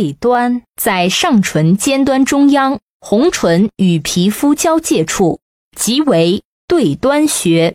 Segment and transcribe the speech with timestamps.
[0.00, 5.40] 对端在上唇尖端中央红唇与皮肤交界处
[5.76, 7.74] 即为对端穴。